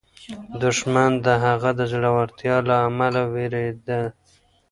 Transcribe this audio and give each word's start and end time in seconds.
دښمن 0.61 1.11
د 1.25 1.27
هغه 1.45 1.69
د 1.79 1.81
زړورتیا 1.91 2.55
له 2.67 2.75
امله 2.87 3.21
وېرېد. 3.33 3.87